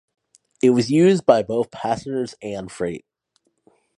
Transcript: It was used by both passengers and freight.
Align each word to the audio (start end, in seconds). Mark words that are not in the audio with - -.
It 0.63 0.71
was 0.71 0.89
used 0.89 1.27
by 1.27 1.43
both 1.43 1.69
passengers 1.69 2.33
and 2.41 2.71
freight. 2.71 3.05